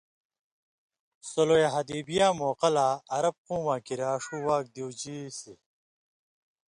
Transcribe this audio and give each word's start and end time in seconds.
صُلح 1.31 1.61
حدیبییاں 1.75 2.33
موقع 2.41 2.69
لا 2.75 2.89
عرب 3.15 3.35
قومہ 3.45 3.63
واں 3.65 3.79
کِریا 3.85 4.11
ݜُو 4.23 4.37
واک 4.47 4.63
دیُوژیسیۡ 4.73 5.59